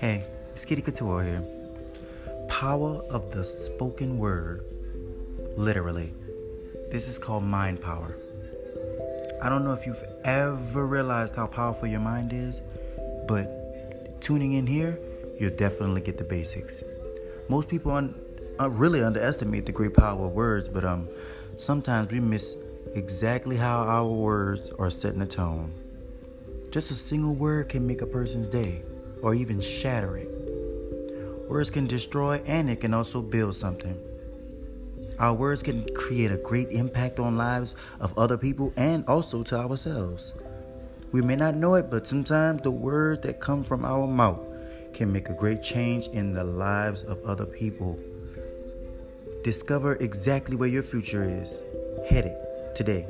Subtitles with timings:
[0.00, 1.44] Hey, Skitty Couture here.
[2.48, 4.64] Power of the spoken word.
[5.58, 6.14] Literally.
[6.90, 8.16] This is called mind power.
[9.42, 12.62] I don't know if you've ever realized how powerful your mind is,
[13.28, 14.98] but tuning in here,
[15.38, 16.82] you'll definitely get the basics.
[17.50, 18.18] Most people un-
[18.58, 21.10] uh, really underestimate the great power of words, but um,
[21.58, 22.56] sometimes we miss
[22.94, 25.74] exactly how our words are setting a tone.
[26.70, 28.82] Just a single word can make a person's day
[29.22, 30.28] or even shatter it.
[31.48, 33.98] Words can destroy and it can also build something.
[35.18, 39.58] Our words can create a great impact on lives of other people and also to
[39.58, 40.32] ourselves.
[41.12, 44.40] We may not know it, but sometimes the words that come from our mouth
[44.94, 47.98] can make a great change in the lives of other people.
[49.42, 51.64] Discover exactly where your future is
[52.08, 52.36] headed
[52.74, 53.06] today.